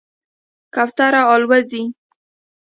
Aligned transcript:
کوتره 0.73 1.21
الوځي. 1.33 1.83